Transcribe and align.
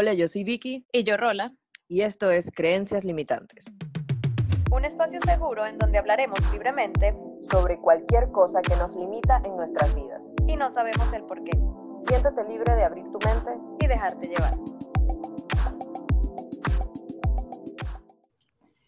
Hola, 0.00 0.14
yo 0.14 0.28
soy 0.28 0.44
Vicky. 0.44 0.86
Y 0.92 1.02
yo 1.02 1.16
Rola. 1.16 1.50
Y 1.88 2.02
esto 2.02 2.30
es 2.30 2.52
Creencias 2.54 3.02
Limitantes. 3.02 3.76
Un 4.70 4.84
espacio 4.84 5.18
seguro 5.22 5.66
en 5.66 5.76
donde 5.76 5.98
hablaremos 5.98 6.38
libremente 6.52 7.16
sobre 7.50 7.78
cualquier 7.78 8.30
cosa 8.30 8.62
que 8.62 8.76
nos 8.76 8.94
limita 8.94 9.42
en 9.44 9.56
nuestras 9.56 9.92
vidas. 9.96 10.24
Y 10.46 10.54
no 10.54 10.70
sabemos 10.70 11.12
el 11.12 11.24
por 11.24 11.42
qué. 11.42 11.50
Siéntate 12.06 12.48
libre 12.48 12.76
de 12.76 12.84
abrir 12.84 13.06
tu 13.06 13.18
mente 13.26 13.50
y 13.80 13.86
dejarte 13.88 14.28
llevar. 14.28 14.52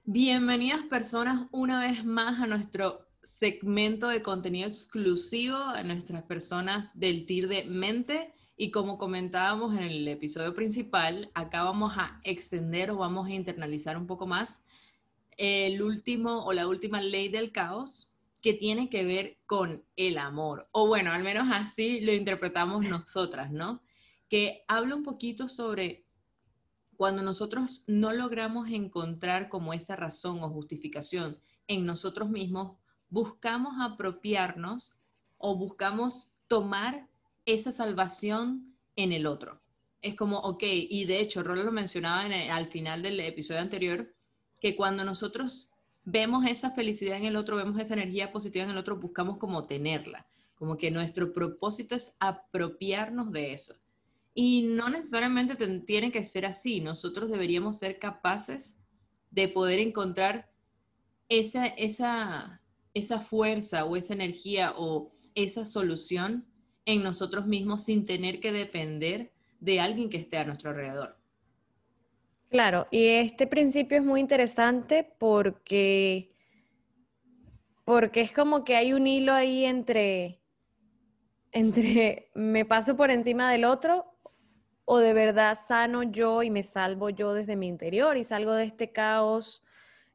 Bienvenidas 0.05 0.87
personas 0.87 1.49
una 1.51 1.81
vez 1.81 2.05
más 2.05 2.41
a 2.41 2.47
nuestro 2.47 3.09
segmento 3.25 4.07
de 4.07 4.23
contenido 4.23 4.69
exclusivo 4.69 5.57
a 5.57 5.83
nuestras 5.83 6.23
personas 6.23 6.97
del 6.97 7.27
TIR 7.27 7.49
de 7.49 7.65
mente. 7.65 8.33
Y 8.63 8.73
como 8.73 8.99
comentábamos 8.99 9.73
en 9.73 9.85
el 9.85 10.07
episodio 10.07 10.55
principal, 10.55 11.31
acá 11.33 11.65
vamos 11.65 11.95
a 11.97 12.21
extender 12.25 12.91
o 12.91 12.99
vamos 12.99 13.27
a 13.27 13.33
internalizar 13.33 13.97
un 13.97 14.07
poco 14.07 14.27
más 14.27 14.63
el 15.39 15.81
último 15.81 16.45
o 16.45 16.53
la 16.53 16.69
última 16.69 17.01
ley 17.01 17.31
del 17.31 17.53
caos 17.53 18.15
que 18.43 18.53
tiene 18.53 18.91
que 18.91 19.03
ver 19.03 19.39
con 19.47 19.83
el 19.97 20.19
amor. 20.19 20.69
O 20.73 20.87
bueno, 20.87 21.11
al 21.11 21.23
menos 21.23 21.49
así 21.51 22.03
lo 22.03 22.13
interpretamos 22.13 22.85
nosotras, 22.87 23.51
¿no? 23.51 23.81
Que 24.29 24.63
habla 24.69 24.95
un 24.95 25.05
poquito 25.05 25.49
sobre 25.49 26.05
cuando 26.99 27.23
nosotros 27.23 27.83
no 27.87 28.13
logramos 28.13 28.69
encontrar 28.69 29.49
como 29.49 29.73
esa 29.73 29.97
razón 29.97 30.43
o 30.43 30.51
justificación 30.51 31.39
en 31.67 31.87
nosotros 31.87 32.29
mismos, 32.29 32.77
buscamos 33.09 33.73
apropiarnos 33.81 35.01
o 35.39 35.57
buscamos 35.57 36.37
tomar 36.47 37.09
esa 37.47 37.73
salvación 37.73 38.77
en 38.97 39.13
el 39.13 39.27
otro. 39.27 39.61
Es 40.03 40.15
como, 40.15 40.39
ok, 40.39 40.63
y 40.63 41.05
de 41.05 41.21
hecho, 41.21 41.43
Rolo 41.43 41.63
lo 41.63 41.73
mencionaba 41.73 42.23
al 42.23 42.67
final 42.69 43.03
del 43.03 43.21
episodio 43.21 43.61
anterior, 43.61 44.15
que 44.61 44.77
cuando 44.77 45.05
nosotros 45.05 45.71
vemos 46.05 46.47
esa 46.47 46.71
felicidad 46.71 47.17
en 47.17 47.25
el 47.25 47.37
otro, 47.37 47.57
vemos 47.57 47.79
esa 47.79 47.95
energía 47.95 48.33
positiva 48.33 48.65
en 48.65 48.71
el 48.71 48.79
otro, 48.79 48.99
buscamos 48.99 49.39
como 49.39 49.67
tenerla, 49.67 50.27
como 50.55 50.77
que 50.77 50.91
nuestro 50.91 51.33
propósito 51.33 51.95
es 51.95 52.15
apropiarnos 52.19 53.33
de 53.33 53.53
eso. 53.53 53.75
Y 54.35 54.63
no 54.63 54.89
necesariamente 54.89 55.57
tiene 55.81 56.13
que 56.13 56.25
ser 56.25 56.47
así, 56.47 56.81
nosotros 56.81 57.31
deberíamos 57.31 57.79
ser 57.79 57.99
capaces 57.99 58.79
de 59.31 59.49
poder 59.49 59.81
encontrar 59.81 60.51
esa, 61.29 61.67
esa, 61.67 62.61
esa 62.95 63.21
fuerza 63.21 63.85
o 63.85 63.97
esa 63.97 64.15
energía 64.15 64.75
o 64.77 65.13
esa 65.35 65.65
solución 65.65 66.47
en 66.85 67.03
nosotros 67.03 67.47
mismos 67.47 67.85
sin 67.85 68.07
tener 68.07 68.41
que 68.41 68.53
depender 68.53 69.33
de 69.61 69.81
alguien 69.81 70.11
que 70.11 70.19
esté 70.19 70.39
a 70.39 70.45
nuestro 70.45 70.71
alrededor. 70.71 71.17
Claro, 72.51 72.89
y 72.91 73.07
este 73.07 73.47
principio 73.47 73.99
es 73.99 74.05
muy 74.05 74.21
interesante 74.21 75.09
porque, 75.19 76.33
porque 77.85 78.23
es 78.23 78.33
como 78.33 78.65
que 78.65 78.75
hay 78.75 78.93
un 78.93 79.07
hilo 79.07 79.33
ahí 79.33 79.65
entre, 79.65 80.41
entre 81.53 82.31
me 82.35 82.65
paso 82.65 82.97
por 82.97 83.11
encima 83.11 83.51
del 83.53 83.65
otro 83.65 84.07
o 84.85 84.99
de 84.99 85.13
verdad 85.13 85.57
sano 85.57 86.03
yo 86.03 86.43
y 86.43 86.51
me 86.51 86.65
salvo 86.65 87.11
yo 87.11 87.35
desde 87.35 87.55
mi 87.55 87.69
interior 87.69 88.17
y 88.17 88.25
salgo 88.25 88.53
de 88.55 88.65
este 88.65 88.91
caos 88.91 89.63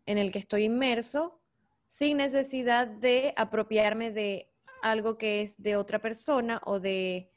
en 0.05 0.17
el 0.17 0.33
que 0.33 0.39
estoy 0.39 0.65
inmerso 0.65 1.39
sin 1.87 2.17
necesidad 2.17 2.87
de 2.87 3.33
apropiarme 3.37 4.11
de 4.11 4.51
algo 4.85 5.17
que 5.17 5.41
es 5.41 5.61
de 5.61 5.77
otra 5.77 5.97
persona 5.97 6.61
o 6.63 6.79
de, 6.79 7.31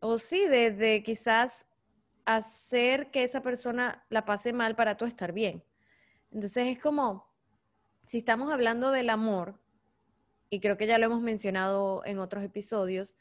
o 0.00 0.18
sí, 0.18 0.46
de, 0.46 1.02
quizás 1.02 1.66
hacer 2.26 3.10
que 3.10 3.24
esa 3.24 3.42
persona 3.42 4.04
la 4.10 4.26
pase 4.26 4.52
mal 4.52 4.76
para 4.76 4.98
tú 4.98 5.06
estar 5.06 5.32
bien. 5.32 5.64
Entonces 6.30 6.68
es 6.68 6.78
como, 6.78 7.26
si 8.06 8.18
estamos 8.18 8.52
hablando 8.52 8.90
del 8.90 9.08
amor, 9.08 9.58
y 10.50 10.60
creo 10.60 10.76
que 10.76 10.86
ya 10.86 10.98
lo 10.98 11.06
hemos 11.06 11.22
mencionado 11.22 12.02
en 12.04 12.18
otros 12.18 12.44
episodios, 12.44 13.16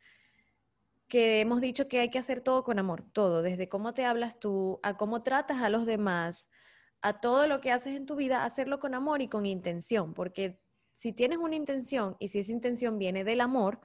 que 1.07 1.39
hemos 1.39 1.61
dicho 1.61 1.87
que 1.87 2.01
hay 2.01 2.09
que 2.09 2.19
hacer 2.19 2.41
todo 2.41 2.65
con 2.65 2.79
amor, 2.79 3.05
todo, 3.13 3.41
desde 3.41 3.69
cómo 3.69 3.93
te 3.93 4.03
hablas 4.03 4.41
tú, 4.41 4.81
a 4.83 4.97
cómo 4.97 5.23
tratas 5.23 5.61
a 5.61 5.69
los 5.69 5.85
demás, 5.85 6.49
a 7.01 7.21
todo 7.21 7.47
lo 7.47 7.61
que 7.61 7.71
haces 7.71 7.95
en 7.95 8.05
tu 8.05 8.17
vida, 8.17 8.43
hacerlo 8.43 8.81
con 8.81 8.93
amor 8.93 9.21
y 9.21 9.29
con 9.29 9.45
intención, 9.45 10.13
porque 10.13 10.59
si 11.01 11.13
tienes 11.13 11.39
una 11.39 11.55
intención 11.55 12.15
y 12.19 12.27
si 12.27 12.37
esa 12.37 12.51
intención 12.51 12.99
viene 12.99 13.23
del 13.23 13.41
amor, 13.41 13.79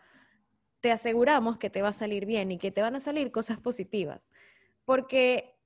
te 0.83 0.93
aseguramos 0.93 1.57
que 1.57 1.71
te 1.71 1.81
va 1.81 1.89
a 1.89 1.95
salir 1.95 2.27
bien 2.27 2.53
y 2.53 2.59
que 2.59 2.71
te 2.71 2.83
van 2.83 2.95
a 2.95 3.01
salir 3.01 3.33
cosas 3.33 3.59
positivas. 3.59 4.21
Porque 4.85 5.57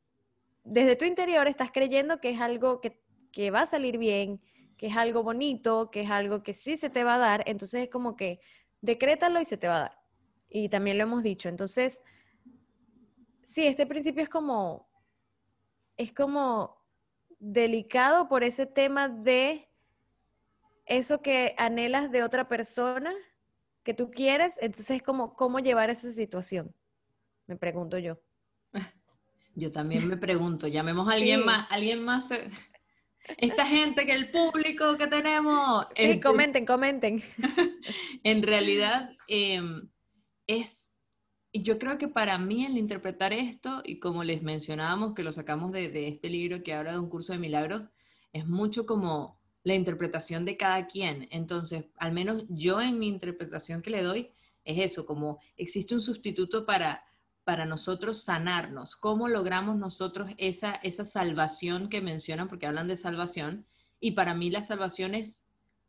desde 0.63 0.95
tu 0.95 1.07
interior 1.07 1.49
estás 1.49 1.73
creyendo 1.73 2.21
que 2.21 2.31
es 2.31 2.41
algo 2.41 2.81
que, 2.81 3.51
va 3.51 3.63
a 3.63 3.67
salir 3.67 3.99
bien, 3.99 4.41
que 4.77 4.87
es 4.87 4.97
algo 4.97 5.25
bonito, 5.25 5.91
que 5.91 6.03
es 6.03 6.11
algo 6.13 6.45
que 6.45 6.55
sí 6.55 6.77
se 6.77 6.89
te 6.89 7.03
va 7.03 7.17
a 7.17 7.19
dar. 7.19 7.43
Entonces 7.47 7.83
es 7.83 7.91
como 7.91 8.15
que 8.15 8.39
decrétalo 8.81 9.41
y 9.41 9.45
se 9.45 9.57
te 9.57 9.67
va 9.67 9.77
a 9.79 9.81
dar. 9.81 9.99
Y 10.49 10.69
también 10.69 10.99
lo 10.99 11.03
hemos 11.03 11.25
dicho. 11.25 11.49
Entonces, 11.49 12.01
sí, 13.43 13.67
este 13.67 13.89
principio 13.89 14.23
es 14.23 14.29
como, 14.29 14.89
es 15.97 16.13
como 16.13 16.81
delicado 17.41 18.29
por 18.29 18.45
ese 18.45 18.67
tema 18.67 19.09
de 19.09 19.70
eso 20.91 21.23
que 21.23 21.55
anhelas 21.57 22.11
de 22.11 22.25
otra 22.25 22.49
persona, 22.49 23.15
que 23.85 23.95
tú 23.95 24.11
quieres, 24.11 24.59
entonces 24.61 24.97
es 24.97 25.03
como 25.03 25.35
cómo 25.35 25.61
llevar 25.61 25.89
esa 25.89 26.11
situación, 26.11 26.75
me 27.47 27.57
pregunto 27.57 27.97
yo. 27.97 28.21
Yo 29.55 29.71
también 29.71 30.09
me 30.09 30.17
pregunto, 30.17 30.69
llamemos 30.69 31.09
a 31.09 31.13
alguien 31.13 31.45
más, 31.45 31.67
alguien 31.71 32.05
más, 32.05 32.31
eh, 32.31 32.51
esta 33.37 33.67
gente 33.67 34.05
que 34.05 34.13
el 34.13 34.31
público 34.31 34.97
que 34.97 35.07
tenemos. 35.07 35.87
Sí, 35.95 36.05
este, 36.05 36.21
comenten, 36.21 36.67
comenten. 36.67 37.23
en 38.25 38.43
realidad 38.43 39.11
em, 39.29 39.89
es, 40.47 40.95
yo 41.53 41.79
creo 41.79 41.99
que 41.99 42.09
para 42.09 42.39
mí 42.39 42.65
el 42.65 42.79
interpretar 42.79 43.33
esto, 43.33 43.83
y 43.85 44.01
como 44.01 44.25
les 44.25 44.43
mencionábamos 44.43 45.15
que 45.15 45.23
lo 45.23 45.33
sacamos 45.33 45.73
de, 45.73 45.89
de 45.89 46.09
este 46.09 46.31
libro 46.31 46.63
que 46.63 46.75
habla 46.75 46.93
de 46.93 46.99
un 46.99 47.11
curso 47.11 47.33
de 47.33 47.39
milagros, 47.39 47.83
es 48.33 48.47
mucho 48.47 48.87
como 48.87 49.40
la 49.63 49.75
interpretación 49.75 50.45
de 50.45 50.57
cada 50.57 50.87
quien. 50.87 51.29
Entonces, 51.31 51.85
al 51.97 52.13
menos 52.13 52.45
yo 52.49 52.81
en 52.81 52.99
mi 52.99 53.09
interpretación 53.09 53.83
que 53.83 53.91
le 53.91 54.03
doy 54.03 54.31
es 54.65 54.93
eso, 54.93 55.07
como 55.07 55.39
existe 55.57 55.95
un 55.95 56.03
sustituto 56.03 56.67
para, 56.67 57.05
para 57.45 57.67
nosotros 57.67 58.23
sanarnos. 58.23 58.97
¿Cómo 58.97 59.29
logramos 59.29 59.77
nosotros 59.77 60.31
esa, 60.39 60.73
esa 60.75 61.05
salvación 61.05 61.89
que 61.89 62.01
mencionan? 62.01 62.49
Porque 62.49 62.67
hablan 62.67 62.89
de 62.89 62.97
salvación. 62.97 63.67
Y 63.99 64.13
para 64.13 64.35
mí 64.35 64.51
la 64.51 64.63
salvación 64.63 65.15
es 65.15 65.47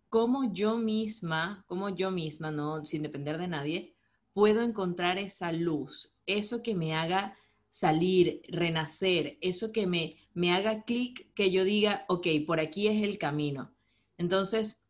cómo 0.09 0.51
yo 0.51 0.77
misma, 0.77 1.63
cómo 1.67 1.89
yo 1.89 2.11
misma, 2.11 2.51
no 2.51 2.85
sin 2.85 3.01
depender 3.03 3.37
de 3.37 3.47
nadie, 3.47 3.95
puedo 4.33 4.61
encontrar 4.61 5.17
esa 5.17 5.51
luz, 5.51 6.13
eso 6.25 6.61
que 6.63 6.75
me 6.75 6.95
haga 6.95 7.37
salir, 7.71 8.41
renacer, 8.49 9.37
eso 9.39 9.71
que 9.71 9.87
me, 9.87 10.17
me 10.33 10.51
haga 10.51 10.83
clic, 10.83 11.33
que 11.33 11.51
yo 11.51 11.63
diga, 11.63 12.03
ok, 12.09 12.27
por 12.45 12.59
aquí 12.59 12.89
es 12.89 13.01
el 13.01 13.17
camino. 13.17 13.71
Entonces, 14.17 14.83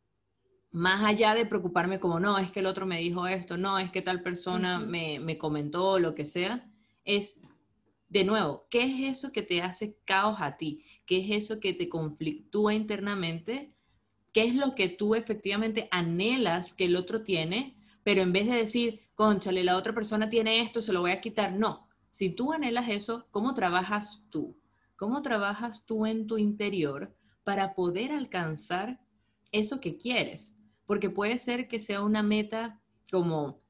más 0.72 1.03
allá 1.03 1.36
de 1.36 1.46
preocuparme 1.46 2.00
como, 2.00 2.20
no, 2.20 2.40
es 2.40 2.52
que 2.52 2.59
el 2.59 2.66
otro 2.66 2.88
me 2.88 3.00
dijo 3.00 3.28
esto, 3.28 3.56
no, 3.56 3.78
es 3.78 3.91
que 3.91 4.02
tal 4.02 4.24
persona 4.24 4.80
me, 4.80 5.20
me 5.20 5.38
comentó, 5.38 6.00
lo 6.00 6.16
que 6.16 6.25
sea, 6.25 6.68
es, 7.06 7.44
de 8.09 8.24
nuevo, 8.24 8.66
¿qué 8.72 8.81
es 8.86 9.18
eso 9.18 9.31
que 9.31 9.44
te 9.44 9.62
hace 9.62 10.00
caos 10.03 10.38
a 10.40 10.58
ti? 10.58 10.84
¿Qué 11.06 11.20
es 11.20 11.44
eso 11.44 11.59
que 11.59 11.74
te 11.74 11.88
conflictúa 11.88 12.74
internamente? 12.74 13.75
¿Qué 14.34 14.46
es 14.46 14.56
lo 14.56 14.74
que 14.74 14.90
tú 14.90 15.14
efectivamente 15.14 15.88
anhelas 15.91 16.74
que 16.74 16.86
el 16.86 16.96
otro 16.96 17.24
tiene? 17.24 17.75
Pero 18.03 18.24
en 18.24 18.34
vez 18.34 18.47
de 18.47 18.56
decir, 18.56 19.02
conchale, 19.14 19.64
la 19.64 19.78
otra 19.78 19.94
persona 19.94 20.31
tiene 20.31 20.64
esto, 20.64 20.81
se 20.81 20.94
lo 20.94 21.02
voy 21.02 21.12
a 21.12 21.22
quitar, 21.22 21.53
no 21.53 21.91
si 22.12 22.30
tú 22.30 22.52
anhelas 22.52 22.90
eso, 22.90 23.26
¿cómo 23.32 23.54
trabajas 23.54 24.26
tú? 24.30 24.60
¿Cómo 24.97 25.22
trabajas 25.22 25.85
tú 25.85 26.06
en 26.06 26.28
tu 26.28 26.38
interior 26.38 27.16
para 27.46 27.74
poder 27.74 28.12
alcanzar 28.12 29.00
eso 29.53 29.80
que 29.80 29.96
quieres? 29.96 30.53
Porque 30.85 31.09
puede 31.09 31.38
ser 31.38 31.70
que 31.70 31.80
sea 31.80 32.02
una 32.02 32.22
meta 32.22 32.82
como 33.09 33.62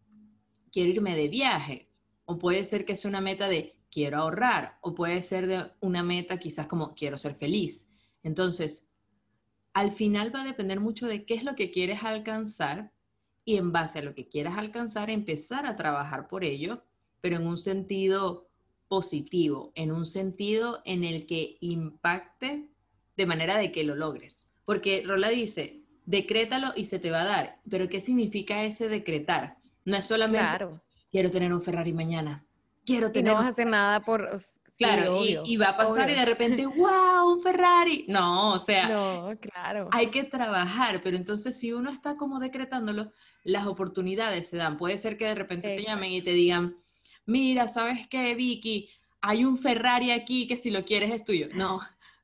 quiero 0.72 0.90
irme 0.90 1.16
de 1.16 1.30
viaje, 1.30 1.88
o 2.26 2.40
puede 2.40 2.64
ser 2.64 2.84
que 2.84 2.96
sea 2.96 3.10
una 3.10 3.22
meta 3.22 3.48
de 3.48 3.78
quiero 3.92 4.18
ahorrar, 4.18 4.80
o 4.82 4.96
puede 4.96 5.22
ser 5.22 5.46
de 5.46 5.72
una 5.80 6.02
meta 6.02 6.40
quizás 6.40 6.66
como 6.66 6.96
quiero 6.96 7.18
ser 7.18 7.36
feliz. 7.36 7.88
Entonces, 8.24 8.90
al 9.74 9.92
final 9.92 10.34
va 10.34 10.42
a 10.42 10.46
depender 10.46 10.80
mucho 10.80 11.06
de 11.06 11.26
qué 11.26 11.36
es 11.36 11.44
lo 11.44 11.56
que 11.56 11.70
quieres 11.70 12.04
alcanzar 12.04 12.92
y 13.46 13.58
en 13.58 13.72
base 13.72 14.00
a 14.00 14.02
lo 14.02 14.16
que 14.16 14.28
quieras 14.28 14.58
alcanzar, 14.58 15.12
empezar 15.12 15.68
a 15.68 15.76
trabajar 15.76 16.28
por 16.28 16.44
ello 16.44 16.84
pero 17.22 17.38
en 17.38 17.48
un 17.48 17.58
sentido 17.58 18.48
positivo, 18.88 19.72
en 19.76 19.92
un 19.92 20.06
sentido 20.06 20.82
en 20.84 21.04
el 21.04 21.26
que 21.26 21.58
impacte 21.62 22.68
de 23.16 23.26
manera 23.26 23.58
de 23.58 23.72
que 23.72 23.84
lo 23.84 23.96
logres. 23.96 24.48
Porque 24.66 25.04
Rola 25.06 25.30
dice, 25.30 25.82
decrétalo 26.06 26.74
y 26.76 26.86
se 26.86 27.00
te 27.00 27.12
va 27.12 27.22
a 27.22 27.26
dar, 27.26 27.56
pero 27.70 27.88
¿qué 27.88 28.02
significa 28.02 28.64
ese 28.64 28.90
decretar? 28.90 29.58
No 29.86 29.98
es 29.98 30.06
solamente 30.06 30.68
quiero 31.12 31.30
tener 31.30 31.54
un 31.54 31.62
Ferrari 31.62 31.94
mañana. 31.94 32.44
Quiero 32.86 33.12
tener 33.12 33.32
y 33.32 33.34
no 33.34 33.38
vas 33.38 33.46
a 33.46 33.50
hacer 33.50 33.68
nada 33.68 34.00
por 34.00 34.30
Claro, 34.78 35.24
y, 35.24 35.58
va 35.58 35.70
a 35.70 35.78
pasar 35.78 36.10
y 36.10 36.16
de 36.16 36.26
repente, 36.26 36.66
wow, 36.76 37.34
un 37.34 37.42
Ferrari. 37.42 38.06
No, 38.08 38.54
o 38.54 38.58
sea, 38.58 38.88
no, 38.90 39.38
claro. 39.40 39.90
hay 39.92 40.10
que 40.10 40.24
trabajar, 40.24 41.02
pero 41.04 41.18
entonces 41.18 41.60
si 41.60 41.72
uno 41.72 41.92
está 41.92 42.18
como 42.18 42.40
decretándolo, 42.40 43.12
las 43.44 43.68
oportunidades 43.68 44.50
se 44.50 44.58
dan. 44.58 44.78
Puede 44.78 44.98
ser 44.98 45.18
que 45.18 45.26
de 45.26 45.36
repente 45.36 45.76
te 45.76 45.84
llamen 45.84 46.12
y 46.12 46.22
te 46.22 46.32
digan, 46.32 46.78
mira, 47.32 47.68
¿sabes 47.68 48.08
qué, 48.08 48.36
Vicky? 48.36 48.90
Hay 49.22 49.46
un 49.46 49.58
Ferrari 49.58 50.12
aquí 50.12 50.48
que 50.48 50.58
si 50.58 50.70
lo 50.70 50.84
quieres 50.86 51.12
es 51.12 51.24
tuyo. 51.24 51.48
No, 51.54 51.82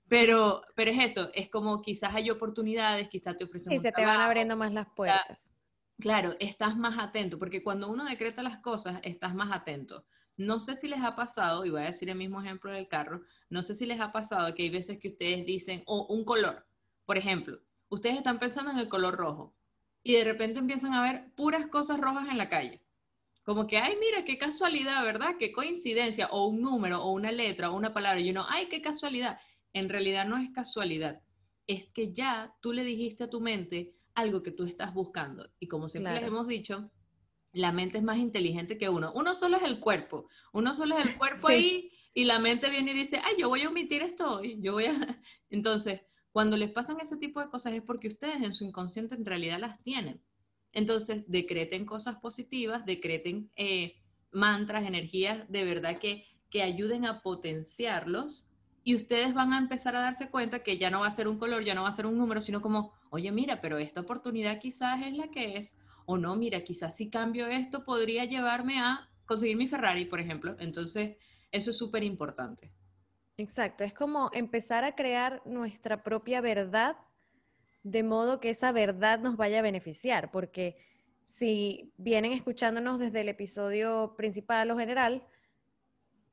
pero, 0.08 0.62
pero 0.76 0.92
es 0.92 1.00
eso, 1.00 1.30
es 1.34 1.50
como 1.50 1.82
quizás 1.82 2.16
hay 2.16 2.30
oportunidades, 2.30 3.10
quizás 3.10 3.36
te 3.38 3.44
ofrecen 3.44 3.74
Y 3.74 3.80
se 3.80 3.92
te 3.92 4.06
van 4.06 4.22
abriendo 4.22 4.56
más 4.56 4.72
las 4.72 4.88
puertas. 4.96 5.52
Claro, 6.00 6.34
estás 6.40 6.78
más 6.78 6.98
atento, 7.00 7.40
porque 7.40 7.64
cuando 7.64 7.90
uno 7.90 8.06
decreta 8.06 8.44
las 8.44 8.60
cosas, 8.60 9.00
estás 9.04 9.34
más 9.34 9.52
atento. 9.52 10.06
No 10.38 10.60
sé 10.60 10.76
si 10.76 10.88
les 10.88 11.02
ha 11.02 11.16
pasado, 11.16 11.66
y 11.66 11.72
voy 11.72 11.82
a 11.82 11.86
decir 11.86 12.10
el 12.10 12.18
mismo 12.18 12.40
ejemplo 12.42 12.72
del 12.72 12.88
carro, 12.88 13.22
no 13.50 13.64
sé 13.64 13.74
si 13.74 13.86
les 13.88 14.00
ha 14.00 14.12
pasado 14.12 14.54
que 14.54 14.64
hay 14.64 14.70
veces 14.70 15.00
que 15.00 15.08
ustedes 15.08 15.46
dicen, 15.46 15.82
o 15.88 16.06
un 16.06 16.24
color, 16.24 16.66
por 17.06 17.18
ejemplo, 17.18 17.60
ustedes 17.90 18.18
están 18.18 18.38
pensando 18.38 18.72
en 18.72 18.78
el 18.78 18.90
color 18.90 19.16
rojo 19.16 19.56
y 20.04 20.14
de 20.14 20.24
repente 20.24 20.60
empiezan 20.60 20.94
a 20.94 21.02
ver 21.02 21.32
puras 21.36 21.66
cosas 21.68 22.00
rojas 22.00 22.30
en 22.30 22.38
la 22.38 22.50
calle. 22.50 22.82
Como 23.48 23.66
que, 23.66 23.78
ay, 23.78 23.96
mira, 23.98 24.26
qué 24.26 24.38
casualidad, 24.38 25.06
¿verdad? 25.06 25.38
Qué 25.40 25.54
coincidencia, 25.54 26.28
o 26.32 26.48
un 26.48 26.62
número, 26.62 27.02
o 27.02 27.14
una 27.14 27.32
letra, 27.32 27.72
o 27.72 27.78
una 27.78 27.94
palabra, 27.94 28.20
y 28.20 28.30
uno, 28.30 28.46
ay, 28.50 28.68
qué 28.68 28.82
casualidad. 28.82 29.40
En 29.72 29.88
realidad 29.88 30.26
no 30.26 30.38
es 30.38 30.52
casualidad, 30.52 31.22
es 31.66 31.86
que 31.94 32.12
ya 32.12 32.54
tú 32.62 32.74
le 32.74 32.84
dijiste 32.84 33.24
a 33.24 33.30
tu 33.30 33.40
mente 33.40 33.96
algo 34.16 34.44
que 34.44 34.52
tú 34.52 34.66
estás 34.66 34.94
buscando. 34.94 35.50
Y 35.62 35.70
como 35.70 35.88
siempre 35.88 36.16
les 36.16 36.24
hemos 36.24 36.46
dicho, 36.46 36.92
la 37.54 37.72
mente 37.72 38.00
es 38.00 38.04
más 38.04 38.18
inteligente 38.18 38.78
que 38.78 38.90
uno. 38.90 39.14
Uno 39.16 39.34
solo 39.34 39.56
es 39.56 39.64
el 39.64 39.80
cuerpo, 39.80 40.28
uno 40.52 40.74
solo 40.74 40.98
es 40.98 41.08
el 41.08 41.16
cuerpo 41.18 41.48
ahí 41.48 41.90
y 42.14 42.26
la 42.26 42.40
mente 42.40 42.70
viene 42.70 42.92
y 42.92 42.96
dice, 42.96 43.22
ay, 43.24 43.36
yo 43.40 43.48
voy 43.48 43.62
a 43.62 43.70
omitir 43.70 44.02
esto 44.02 44.40
hoy, 44.40 44.60
yo 44.60 44.74
voy 44.74 44.88
a... 44.88 45.22
Entonces, 45.50 46.02
cuando 46.34 46.58
les 46.58 46.70
pasan 46.70 47.00
ese 47.00 47.16
tipo 47.16 47.40
de 47.40 47.48
cosas 47.48 47.72
es 47.72 47.82
porque 47.82 48.10
ustedes 48.10 48.42
en 48.42 48.54
su 48.54 48.66
inconsciente 48.66 49.16
en 49.16 49.26
realidad 49.26 49.58
las 49.58 49.82
tienen. 49.84 50.22
Entonces, 50.74 51.24
decreten 51.28 51.86
cosas 51.86 52.18
positivas, 52.18 52.86
decreten 52.86 53.50
eh, 53.56 53.96
mantras, 54.32 54.86
energías 54.86 55.50
de 55.52 55.64
verdad 55.64 56.00
que, 56.00 56.26
que 56.50 56.62
ayuden 56.62 57.06
a 57.06 57.22
potenciarlos 57.22 58.48
y 58.84 58.96
ustedes 58.96 59.34
van 59.34 59.52
a 59.52 59.58
empezar 59.58 59.96
a 59.96 60.02
darse 60.02 60.30
cuenta 60.30 60.60
que 60.60 60.78
ya 60.78 60.90
no 60.90 61.02
va 61.02 61.08
a 61.08 61.12
ser 61.12 61.28
un 61.28 61.38
color, 61.38 61.64
ya 61.64 61.76
no 61.76 61.84
va 61.84 61.90
a 61.90 61.92
ser 61.92 62.06
un 62.06 62.18
número, 62.18 62.40
sino 62.40 62.62
como, 62.62 62.94
oye, 63.10 63.32
mira, 63.34 63.60
pero 63.60 63.78
esta 63.78 64.00
oportunidad 64.02 64.60
quizás 64.60 65.06
es 65.06 65.18
la 65.18 65.28
que 65.28 65.58
es, 65.58 65.78
o 66.06 66.18
no, 66.18 66.38
mira, 66.38 66.64
quizás 66.64 66.96
si 66.96 67.10
cambio 67.10 67.48
esto 67.48 67.84
podría 67.84 68.24
llevarme 68.24 68.80
a 68.80 69.10
conseguir 69.26 69.58
mi 69.58 69.68
Ferrari, 69.68 70.06
por 70.06 70.22
ejemplo. 70.22 70.56
Entonces, 70.60 71.18
eso 71.52 71.72
es 71.72 71.78
súper 71.78 72.04
importante. 72.04 72.72
Exacto, 73.36 73.84
es 73.84 73.94
como 73.94 74.30
empezar 74.34 74.84
a 74.84 74.96
crear 74.96 75.42
nuestra 75.46 76.02
propia 76.02 76.40
verdad 76.40 76.96
de 77.92 78.04
modo 78.04 78.40
que 78.42 78.50
esa 78.50 78.72
verdad 78.74 79.20
nos 79.20 79.38
vaya 79.38 79.60
a 79.60 79.62
beneficiar, 79.62 80.30
porque 80.30 80.76
si 81.26 81.94
vienen 81.98 82.34
escuchándonos 82.34 83.00
desde 83.00 83.22
el 83.22 83.30
episodio 83.30 84.14
principal 84.18 84.70
o 84.72 84.78
general, 84.78 85.26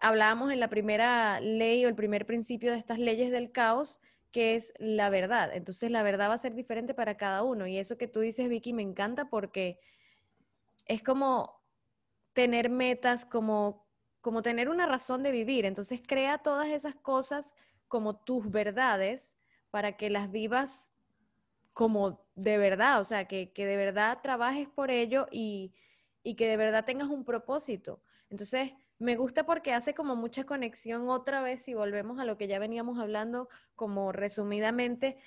hablábamos 0.00 0.52
en 0.52 0.58
la 0.58 0.68
primera 0.68 1.40
ley 1.40 1.84
o 1.84 1.88
el 1.88 1.94
primer 1.94 2.26
principio 2.26 2.72
de 2.72 2.78
estas 2.78 2.98
leyes 2.98 3.30
del 3.30 3.52
caos, 3.52 4.00
que 4.32 4.56
es 4.56 4.74
la 4.78 5.10
verdad. 5.10 5.50
Entonces 5.54 5.92
la 5.92 6.02
verdad 6.02 6.28
va 6.28 6.34
a 6.34 6.38
ser 6.38 6.56
diferente 6.56 6.92
para 6.92 7.16
cada 7.16 7.44
uno. 7.44 7.68
Y 7.68 7.78
eso 7.78 7.96
que 7.96 8.08
tú 8.08 8.20
dices, 8.20 8.48
Vicky, 8.48 8.72
me 8.72 8.82
encanta 8.82 9.26
porque 9.26 9.78
es 10.86 11.04
como 11.04 11.62
tener 12.32 12.68
metas, 12.68 13.26
como, 13.26 13.86
como 14.20 14.42
tener 14.42 14.68
una 14.68 14.86
razón 14.86 15.22
de 15.22 15.30
vivir. 15.30 15.66
Entonces 15.66 16.00
crea 16.04 16.38
todas 16.38 16.66
esas 16.66 16.96
cosas 16.96 17.54
como 17.86 18.16
tus 18.16 18.50
verdades 18.50 19.38
para 19.70 19.96
que 19.96 20.10
las 20.10 20.32
vivas 20.32 20.93
como 21.74 22.24
de 22.36 22.56
verdad, 22.56 23.00
o 23.00 23.04
sea, 23.04 23.26
que, 23.26 23.52
de 23.54 23.76
verdad 23.76 24.20
trabajes 24.22 24.68
por 24.68 24.90
ello 24.90 25.26
y, 25.30 25.74
y 26.22 26.36
que 26.36 26.48
de 26.48 26.56
verdad 26.56 26.84
tengas 26.84 27.08
un 27.08 27.24
propósito. 27.24 28.00
Entonces, 28.30 28.72
me 28.98 29.16
gusta 29.16 29.44
porque 29.44 29.72
hace 29.72 29.92
como 29.92 30.16
mucha 30.16 30.44
conexión 30.44 31.10
otra 31.10 31.42
vez 31.42 31.68
y 31.68 31.74
volvemos 31.74 32.18
a 32.20 32.24
lo 32.24 32.38
que 32.38 32.46
ya 32.46 32.58
veníamos 32.60 32.98
hablando 32.98 33.48
como 33.74 34.12
resumidamente. 34.12 35.18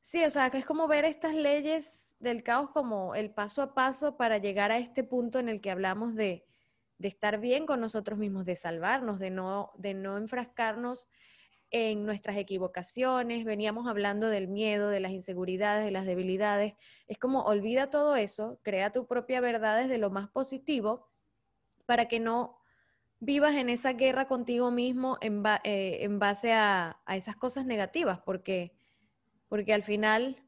Sí, 0.00 0.24
o 0.24 0.30
sea, 0.30 0.50
que 0.50 0.58
es 0.58 0.66
como 0.66 0.88
ver 0.88 1.04
estas 1.04 1.34
leyes 1.34 2.16
del 2.18 2.42
caos 2.42 2.70
como 2.70 3.14
el 3.14 3.30
paso 3.30 3.62
a 3.62 3.74
paso 3.74 4.16
para 4.16 4.38
llegar 4.38 4.72
a 4.72 4.78
este 4.78 5.04
punto 5.04 5.38
en 5.38 5.50
el 5.50 5.60
que 5.60 5.70
hablamos 5.70 6.14
de, 6.14 6.46
de 6.96 7.08
estar 7.08 7.38
bien 7.38 7.66
con 7.66 7.80
nosotros 7.80 8.18
mismos, 8.18 8.46
de 8.46 8.56
salvarnos, 8.56 9.18
de 9.18 9.30
no, 9.30 9.72
de 9.76 9.92
no 9.94 10.16
enfrascarnos 10.16 11.08
en 11.70 12.06
nuestras 12.06 12.36
equivocaciones, 12.36 13.44
veníamos 13.44 13.86
hablando 13.86 14.28
del 14.28 14.48
miedo, 14.48 14.88
de 14.88 15.00
las 15.00 15.12
inseguridades, 15.12 15.84
de 15.84 15.90
las 15.90 16.06
debilidades. 16.06 16.74
Es 17.06 17.18
como 17.18 17.42
olvida 17.42 17.90
todo 17.90 18.16
eso, 18.16 18.58
crea 18.62 18.90
tu 18.92 19.06
propia 19.06 19.40
verdad 19.40 19.82
desde 19.82 19.98
lo 19.98 20.10
más 20.10 20.30
positivo 20.30 21.08
para 21.84 22.08
que 22.08 22.20
no 22.20 22.58
vivas 23.20 23.54
en 23.54 23.68
esa 23.68 23.92
guerra 23.92 24.26
contigo 24.26 24.70
mismo 24.70 25.18
en, 25.20 25.42
eh, 25.64 26.06
base 26.10 26.52
a, 26.52 27.00
esas 27.08 27.36
cosas 27.36 27.66
negativas, 27.66 28.20
porque, 28.20 28.72
porque 29.48 29.74
al 29.74 29.82
final 29.82 30.42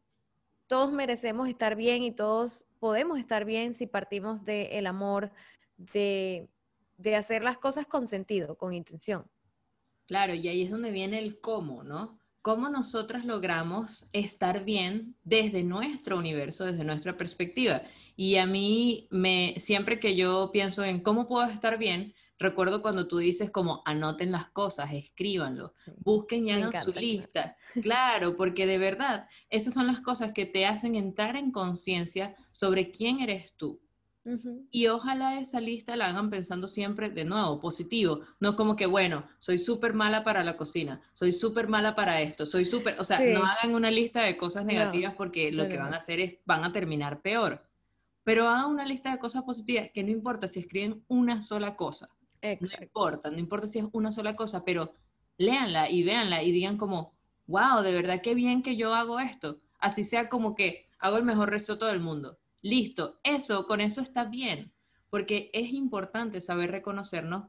todos 0.66 0.93
merecemos 0.93 1.49
estar 1.49 1.76
bien 1.76 2.02
y 2.02 2.12
todos 2.12 2.66
podemos 2.78 3.19
estar 3.19 3.44
bien 3.44 3.75
si 3.75 3.87
partimos 3.87 4.44
del 4.44 4.87
amor, 4.87 5.32
de, 5.76 6.49
de 6.96 7.16
hacer 7.16 7.43
las 7.43 7.58
cosas 7.58 7.87
con 7.87 8.06
sentido, 8.06 8.56
con 8.56 8.73
intención. 8.73 9.26
Claro, 10.10 10.34
y 10.34 10.48
ahí 10.48 10.62
es 10.62 10.72
donde 10.72 10.90
viene 10.90 11.20
el 11.20 11.40
cómo, 11.40 11.84
¿no? 11.84 12.18
Cómo 12.42 12.68
nosotras 12.68 13.24
logramos 13.24 14.10
estar 14.12 14.64
bien 14.64 15.14
desde 15.22 15.62
nuestro 15.62 16.18
universo, 16.18 16.64
desde 16.64 16.82
nuestra 16.82 17.16
perspectiva. 17.16 17.82
Y 18.16 18.34
a 18.34 18.44
mí, 18.44 19.06
me, 19.12 19.54
siempre 19.58 20.00
que 20.00 20.16
yo 20.16 20.50
pienso 20.52 20.82
en 20.82 21.00
cómo 21.04 21.28
puedo 21.28 21.48
estar 21.48 21.78
bien, 21.78 22.12
recuerdo 22.40 22.82
cuando 22.82 23.06
tú 23.06 23.18
dices 23.18 23.52
como 23.52 23.82
anoten 23.84 24.32
las 24.32 24.50
cosas, 24.50 24.92
escríbanlo, 24.92 25.74
busquen 25.98 26.44
ya 26.44 26.56
en 26.56 26.82
su 26.82 26.92
lista. 26.92 27.56
Claro, 27.80 28.36
porque 28.36 28.66
de 28.66 28.78
verdad, 28.78 29.28
esas 29.48 29.74
son 29.74 29.86
las 29.86 30.00
cosas 30.00 30.32
que 30.32 30.44
te 30.44 30.66
hacen 30.66 30.96
entrar 30.96 31.36
en 31.36 31.52
conciencia 31.52 32.34
sobre 32.50 32.90
quién 32.90 33.20
eres 33.20 33.54
tú. 33.54 33.80
Y 34.70 34.86
ojalá 34.86 35.38
esa 35.40 35.60
lista 35.60 35.96
la 35.96 36.08
hagan 36.08 36.30
pensando 36.30 36.68
siempre 36.68 37.10
de 37.10 37.24
nuevo, 37.24 37.60
positivo. 37.60 38.20
No 38.38 38.56
como 38.56 38.76
que, 38.76 38.86
bueno, 38.86 39.24
soy 39.38 39.58
súper 39.58 39.94
mala 39.94 40.24
para 40.24 40.44
la 40.44 40.56
cocina, 40.56 41.00
soy 41.12 41.32
súper 41.32 41.68
mala 41.68 41.94
para 41.94 42.20
esto, 42.20 42.46
soy 42.46 42.64
súper, 42.64 43.00
o 43.00 43.04
sea, 43.04 43.20
no 43.20 43.44
hagan 43.44 43.75
una 43.75 43.90
lista 43.90 44.22
de 44.22 44.37
cosas 44.37 44.64
negativas 44.64 45.14
porque 45.14 45.52
lo 45.52 45.68
que 45.68 45.78
van 45.78 45.94
a 45.94 45.99
hacer 45.99 46.20
es, 46.20 46.38
van 46.44 46.64
a 46.64 46.72
terminar 46.72 47.20
peor. 47.20 47.62
Pero 48.22 48.49
hagan 48.49 48.70
una 48.70 48.84
lista 48.84 49.10
de 49.10 49.18
cosas 49.18 49.42
positivas 49.44 49.90
que 49.92 50.02
no 50.02 50.10
importa 50.10 50.46
si 50.46 50.60
escriben 50.60 51.02
una 51.08 51.40
sola 51.40 51.75
cosa. 51.76 52.08
No 52.42 52.82
importa, 52.82 53.30
no 53.30 53.38
importa 53.38 53.66
si 53.66 53.78
es 53.78 53.87
una 53.92 54.12
sola 54.12 54.37
cosa, 54.37 54.64
pero 54.64 54.94
léanla 55.38 55.90
y 55.90 56.02
véanla 56.02 56.42
y 56.42 56.52
digan 56.52 56.76
como, 56.76 57.14
wow, 57.46 57.82
de 57.82 57.92
verdad 57.92 58.20
qué 58.22 58.34
bien 58.34 58.62
que 58.62 58.76
yo 58.76 58.94
hago 58.94 59.18
esto. 59.20 59.60
Así 59.78 60.04
sea 60.04 60.28
como 60.28 60.54
que 60.54 60.87
hago 60.99 61.16
el 61.16 61.25
mejor 61.25 61.50
resto 61.50 61.78
todo 61.78 61.90
el 61.90 62.00
mundo. 62.00 62.38
Listo, 62.62 63.21
eso, 63.23 63.67
con 63.67 63.81
eso 63.81 64.00
está 64.00 64.25
bien, 64.25 64.73
porque 65.09 65.50
es 65.52 65.73
importante 65.73 66.40
saber 66.40 66.71
reconocernos 66.71 67.49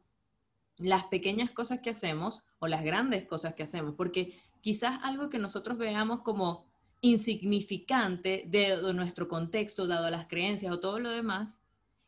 las 0.77 1.06
pequeñas 1.06 1.51
cosas 1.51 1.80
que 1.80 1.91
hacemos 1.91 2.44
o 2.60 2.68
las 2.68 2.84
grandes 2.84 3.25
cosas 3.25 3.53
que 3.53 3.63
hacemos, 3.63 3.96
porque 3.96 4.39
quizás 4.62 5.00
algo 5.03 5.30
que 5.30 5.38
nosotros 5.38 5.77
veamos 5.77 6.22
como 6.22 6.65
insignificante 7.01 8.46
de 8.48 8.94
nuestro 8.94 9.27
contexto, 9.27 9.88
dado 9.88 10.10
las 10.10 10.27
creencias 10.27 10.72
o 10.72 10.80
todo 10.80 11.00
lo 11.00 11.10
demás, 11.10 11.63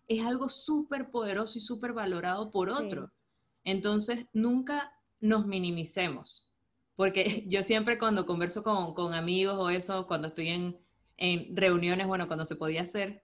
es 0.08 0.26
algo 0.26 0.50
súper 0.50 1.10
poderoso 1.10 1.58
y 1.58 1.62
súper 1.62 1.94
valorado 1.94 2.52
por 2.52 2.70
otro. 2.70 3.12
Entonces, 3.64 4.28
nunca 4.34 4.94
nos 5.20 5.48
minimicemos, 5.48 6.52
porque 6.96 7.44
yo 7.48 7.64
siempre 7.64 7.98
cuando 7.98 8.26
converso 8.26 8.64
con, 8.64 9.14
amigos 9.14 9.56
o 9.58 9.70
eso, 9.70 10.06
cuando 10.08 10.28
estoy 10.28 10.50
en, 10.50 10.78
reuniones, 11.18 12.08
bueno, 12.08 12.28
cuando 12.28 12.46
se 12.46 12.56
podía 12.56 12.82
hacer, 12.82 13.24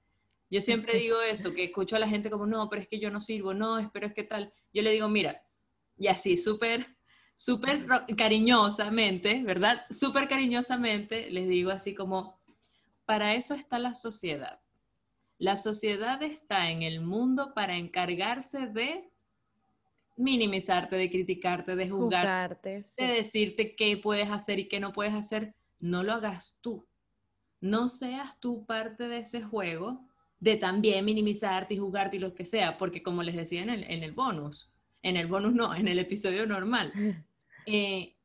yo 0.50 0.62
siempre 0.62 0.98
digo 0.98 1.22
eso, 1.22 1.54
que 1.54 1.66
escucho 1.66 1.96
a 1.96 2.00
la 2.00 2.08
gente 2.08 2.30
como, 2.30 2.46
no, 2.46 2.70
pero 2.70 2.82
es 2.82 2.88
que 2.88 3.00
yo 3.00 3.10
no 3.10 3.22
sirvo, 3.22 3.54
no, 3.54 3.90
pero 3.94 4.08
es 4.08 4.14
que 4.14 4.24
tal. 4.24 4.54
Yo 4.74 4.82
le 4.82 4.92
digo, 4.92 5.08
mira, 5.08 5.44
y 5.98 6.08
así, 6.08 6.38
súper, 6.38 6.96
súper 7.36 7.86
cariñosamente, 8.18 9.44
¿verdad? 9.44 9.86
Súper 9.90 10.28
cariñosamente 10.28 11.30
les 11.30 11.48
digo 11.48 11.72
así 11.72 11.94
como, 11.94 12.40
para 13.06 13.36
eso 13.36 13.54
está 13.54 13.80
la 13.80 13.94
sociedad. 13.94 14.60
La 15.38 15.56
sociedad 15.56 16.22
está 16.22 16.70
en 16.70 16.84
el 16.84 17.02
mundo 17.02 17.54
para 17.54 17.78
encargarse 17.78 18.68
de 18.68 19.10
minimizarte, 20.18 20.98
de 20.98 21.10
criticarte, 21.10 21.78
de 21.78 21.90
juzgarte, 21.90 22.84
de 22.98 23.06
decirte 23.06 23.76
qué 23.76 23.96
puedes 23.98 24.30
hacer 24.30 24.60
y 24.60 24.68
qué 24.68 24.82
no 24.82 24.92
puedes 24.92 25.14
hacer. 25.14 25.56
No 25.80 26.04
lo 26.04 26.12
hagas 26.12 26.58
tú. 26.60 26.86
No 27.62 27.88
seas 27.88 28.40
tú 28.40 28.66
parte 28.66 29.08
de 29.08 29.20
ese 29.20 29.42
juego 29.42 30.06
de 30.40 30.56
también 30.56 31.06
minimizarte 31.06 31.74
y 31.74 31.78
juzgarte 31.78 32.18
y 32.18 32.20
lo 32.20 32.34
que 32.34 32.46
sea, 32.46 32.78
porque 32.78 33.04
como 33.04 33.24
les 33.24 33.36
decía 33.36 33.62
en 33.62 33.70
el, 33.70 33.84
en 33.84 34.04
el 34.04 34.14
bonus, 34.14 34.72
en 35.04 35.18
el 35.18 35.28
bonus 35.28 35.54
no, 35.54 35.76
en 35.76 35.88
el 35.88 36.00
episodio 36.00 36.46
normal. 36.46 36.94
Eh, 37.72 38.16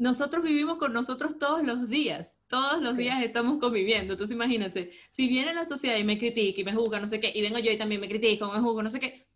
nosotros 0.00 0.42
vivimos 0.42 0.78
con 0.78 0.92
nosotros 0.92 1.38
todos 1.38 1.62
los 1.62 1.88
días, 1.88 2.40
todos 2.48 2.82
los 2.82 2.96
días 2.96 3.22
estamos 3.22 3.60
conviviendo. 3.60 4.14
Entonces 4.14 4.34
imagínense, 4.34 4.90
si 5.10 5.28
viene 5.28 5.54
la 5.54 5.64
sociedad 5.66 5.96
y 5.96 6.02
me 6.02 6.18
critica 6.18 6.60
y 6.62 6.64
me 6.64 6.72
juzga, 6.72 6.98
no 6.98 7.06
sé 7.06 7.20
qué, 7.20 7.30
y 7.32 7.42
vengo 7.42 7.58
yo 7.58 7.70
y 7.70 7.78
también 7.78 8.00
me 8.00 8.08
critico, 8.08 8.50
me 8.50 8.58
juzgo, 8.58 8.82
no 8.82 8.90
sé 8.90 8.98
qué, 8.98 9.28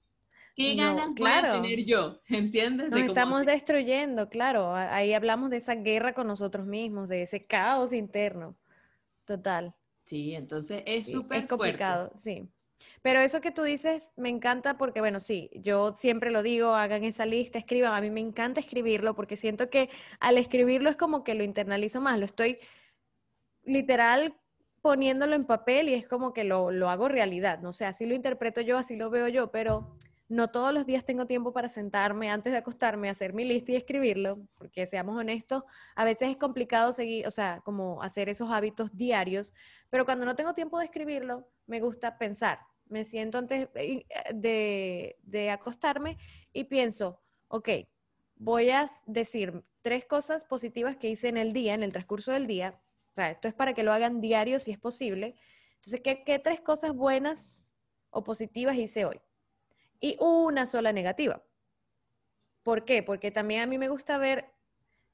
¿qué 0.56 0.74
ganas 0.74 1.14
voy 1.14 1.30
a 1.30 1.52
tener 1.52 1.84
yo? 1.84 2.18
¿Entiendes? 2.28 2.90
Nos 2.90 3.00
estamos 3.00 3.44
destruyendo, 3.44 4.28
claro. 4.30 4.74
Ahí 4.74 5.12
hablamos 5.12 5.50
de 5.50 5.58
esa 5.58 5.74
guerra 5.74 6.14
con 6.14 6.26
nosotros 6.26 6.66
mismos, 6.66 7.08
de 7.08 7.22
ese 7.22 7.44
caos 7.44 7.92
interno. 7.92 8.56
Total. 9.24 9.74
Sí, 10.04 10.34
entonces 10.34 10.82
es 10.86 11.10
súper 11.10 11.46
complicado, 11.46 12.10
sí. 12.14 12.48
Pero 13.02 13.20
eso 13.20 13.40
que 13.40 13.50
tú 13.50 13.62
dices 13.62 14.12
me 14.16 14.28
encanta 14.28 14.76
porque, 14.76 15.00
bueno, 15.00 15.20
sí, 15.20 15.50
yo 15.54 15.94
siempre 15.94 16.30
lo 16.30 16.42
digo, 16.42 16.74
hagan 16.74 17.04
esa 17.04 17.24
lista, 17.24 17.58
escriban. 17.58 17.94
A 17.94 18.00
mí 18.00 18.10
me 18.10 18.20
encanta 18.20 18.60
escribirlo 18.60 19.14
porque 19.14 19.36
siento 19.36 19.70
que 19.70 19.88
al 20.20 20.36
escribirlo 20.38 20.90
es 20.90 20.96
como 20.96 21.24
que 21.24 21.34
lo 21.34 21.44
internalizo 21.44 22.00
más, 22.00 22.18
lo 22.18 22.26
estoy 22.26 22.58
literal 23.62 24.34
poniéndolo 24.82 25.34
en 25.34 25.46
papel 25.46 25.88
y 25.88 25.94
es 25.94 26.06
como 26.06 26.34
que 26.34 26.44
lo, 26.44 26.70
lo 26.70 26.90
hago 26.90 27.08
realidad, 27.08 27.60
no 27.60 27.72
sé, 27.72 27.86
así 27.86 28.04
lo 28.04 28.14
interpreto 28.14 28.60
yo, 28.60 28.76
así 28.76 28.96
lo 28.96 29.08
veo 29.08 29.28
yo, 29.28 29.50
pero 29.50 29.96
no 30.28 30.50
todos 30.50 30.72
los 30.72 30.86
días 30.86 31.04
tengo 31.04 31.26
tiempo 31.26 31.52
para 31.52 31.68
sentarme 31.68 32.30
antes 32.30 32.52
de 32.52 32.58
acostarme, 32.58 33.10
hacer 33.10 33.34
mi 33.34 33.44
lista 33.44 33.72
y 33.72 33.76
escribirlo, 33.76 34.38
porque 34.56 34.86
seamos 34.86 35.16
honestos, 35.16 35.64
a 35.94 36.04
veces 36.04 36.30
es 36.30 36.36
complicado 36.36 36.92
seguir, 36.92 37.26
o 37.26 37.30
sea, 37.30 37.60
como 37.64 38.02
hacer 38.02 38.28
esos 38.28 38.50
hábitos 38.50 38.96
diarios, 38.96 39.52
pero 39.90 40.04
cuando 40.04 40.24
no 40.24 40.34
tengo 40.34 40.54
tiempo 40.54 40.78
de 40.78 40.86
escribirlo, 40.86 41.46
me 41.66 41.80
gusta 41.80 42.18
pensar. 42.18 42.60
Me 42.86 43.04
siento 43.04 43.38
antes 43.38 43.68
eh, 43.74 44.04
de, 44.34 45.16
de 45.22 45.50
acostarme 45.50 46.18
y 46.52 46.64
pienso, 46.64 47.20
ok, 47.48 47.68
voy 48.36 48.70
a 48.70 48.86
decir 49.06 49.62
tres 49.82 50.06
cosas 50.06 50.44
positivas 50.44 50.96
que 50.96 51.08
hice 51.08 51.28
en 51.28 51.36
el 51.36 51.52
día, 51.52 51.74
en 51.74 51.82
el 51.82 51.92
transcurso 51.92 52.32
del 52.32 52.46
día. 52.46 52.80
O 53.12 53.14
sea, 53.14 53.30
esto 53.30 53.48
es 53.48 53.54
para 53.54 53.74
que 53.74 53.82
lo 53.82 53.92
hagan 53.92 54.20
diario 54.20 54.58
si 54.58 54.70
es 54.70 54.78
posible. 54.78 55.36
Entonces, 55.76 56.00
¿qué, 56.00 56.24
qué 56.24 56.38
tres 56.38 56.60
cosas 56.60 56.94
buenas 56.94 57.72
o 58.10 58.24
positivas 58.24 58.76
hice 58.76 59.04
hoy? 59.04 59.20
Y 60.00 60.16
una 60.20 60.66
sola 60.66 60.92
negativa. 60.92 61.42
¿Por 62.62 62.84
qué? 62.84 63.02
Porque 63.02 63.30
también 63.30 63.62
a 63.62 63.66
mí 63.66 63.78
me 63.78 63.88
gusta 63.88 64.18
ver, 64.18 64.52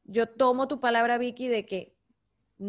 yo 0.04 0.28
tomo 0.28 0.68
tu 0.68 0.80
palabra, 0.80 1.18
Vicky, 1.18 1.48
de 1.48 1.66
que 1.66 1.96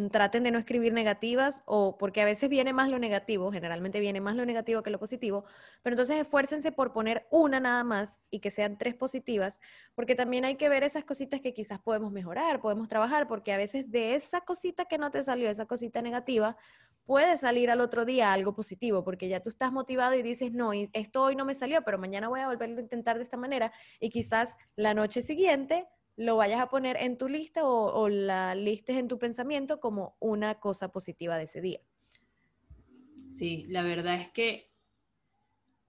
traten 0.09 0.43
de 0.43 0.51
no 0.51 0.59
escribir 0.59 0.93
negativas 0.93 1.63
o 1.65 1.97
porque 1.97 2.21
a 2.21 2.25
veces 2.25 2.49
viene 2.49 2.71
más 2.71 2.89
lo 2.89 2.97
negativo, 2.97 3.51
generalmente 3.51 3.99
viene 3.99 4.21
más 4.21 4.37
lo 4.37 4.45
negativo 4.45 4.83
que 4.83 4.89
lo 4.89 4.99
positivo, 4.99 5.43
pero 5.83 5.95
entonces 5.95 6.17
esfuércense 6.17 6.71
por 6.71 6.93
poner 6.93 7.27
una 7.29 7.59
nada 7.59 7.83
más 7.83 8.19
y 8.29 8.39
que 8.39 8.51
sean 8.51 8.77
tres 8.77 8.95
positivas, 8.95 9.59
porque 9.93 10.15
también 10.15 10.45
hay 10.45 10.55
que 10.55 10.69
ver 10.69 10.83
esas 10.83 11.03
cositas 11.03 11.41
que 11.41 11.53
quizás 11.53 11.79
podemos 11.79 12.13
mejorar, 12.13 12.61
podemos 12.61 12.87
trabajar, 12.87 13.27
porque 13.27 13.51
a 13.51 13.57
veces 13.57 13.91
de 13.91 14.15
esa 14.15 14.41
cosita 14.41 14.85
que 14.85 14.97
no 14.97 15.11
te 15.11 15.23
salió, 15.23 15.49
esa 15.49 15.65
cosita 15.65 16.01
negativa, 16.01 16.55
puede 17.05 17.37
salir 17.37 17.69
al 17.69 17.81
otro 17.81 18.05
día 18.05 18.33
algo 18.33 18.53
positivo, 18.53 19.03
porque 19.03 19.27
ya 19.27 19.41
tú 19.41 19.49
estás 19.49 19.71
motivado 19.71 20.15
y 20.15 20.21
dices, 20.21 20.51
no, 20.53 20.71
esto 20.73 21.23
hoy 21.23 21.35
no 21.35 21.45
me 21.45 21.53
salió, 21.53 21.81
pero 21.83 21.97
mañana 21.97 22.29
voy 22.29 22.39
a 22.39 22.47
volverlo 22.47 22.77
a 22.77 22.81
intentar 22.81 23.17
de 23.17 23.23
esta 23.23 23.37
manera 23.37 23.71
y 23.99 24.09
quizás 24.09 24.55
la 24.75 24.93
noche 24.93 25.21
siguiente 25.21 25.87
lo 26.17 26.35
vayas 26.35 26.61
a 26.61 26.69
poner 26.69 26.97
en 26.97 27.17
tu 27.17 27.27
lista 27.27 27.65
o, 27.65 28.09
la 28.09 28.53
listes 28.55 28.97
en 28.97 29.07
tu 29.07 29.17
pensamiento 29.17 29.79
como 29.79 30.15
una 30.19 30.59
cosa 30.59 30.91
positiva 30.91 31.37
de 31.37 31.43
ese 31.43 31.61
día. 31.61 31.79
Sí, 33.29 33.65
la 33.69 33.81
verdad 33.81 34.21
es 34.21 34.29
que 34.31 34.69